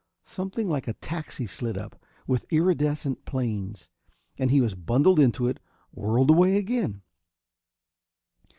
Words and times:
Something 0.23 0.67
like 0.67 0.87
a 0.87 0.93
taxi 0.93 1.45
slid 1.45 1.77
up, 1.77 2.03
with 2.25 2.49
irridescent 2.51 3.23
planes, 3.23 3.91
and 4.35 4.49
he 4.49 4.59
was 4.59 4.73
bundled 4.73 5.19
into 5.19 5.45
it, 5.45 5.59
whirled 5.91 6.31
away 6.31 6.57
again. 6.57 7.03